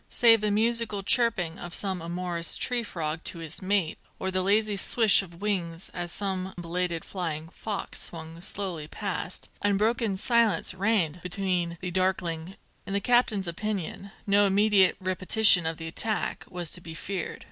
Save 0.09 0.41
the 0.41 0.49
musical 0.49 1.03
chirping 1.03 1.59
of 1.59 1.75
some 1.75 2.01
amorous 2.01 2.57
tree 2.57 2.81
frog 2.81 3.23
to 3.25 3.37
his 3.37 3.61
mate, 3.61 3.99
or 4.17 4.31
the 4.31 4.41
lazy 4.41 4.75
swish 4.75 5.21
of 5.21 5.43
wings 5.43 5.89
as 5.89 6.11
some 6.11 6.55
belated 6.59 7.05
flying 7.05 7.49
fox 7.49 8.01
swung 8.01 8.41
slowly 8.41 8.87
past, 8.87 9.49
unbroken 9.61 10.17
silence 10.17 10.73
reigned 10.73 11.21
between 11.21 11.77
the 11.81 11.91
darkling 11.91 12.45
cliffs. 12.45 12.59
In 12.87 12.93
the 12.93 12.99
captain's 12.99 13.47
opinion, 13.47 14.09
no 14.25 14.47
immediate 14.47 14.97
repetition 14.99 15.67
of 15.67 15.77
the 15.77 15.85
recent 15.85 15.99
attack 15.99 16.45
was 16.49 16.71
to 16.71 16.81
be 16.81 16.95
feared. 16.95 17.39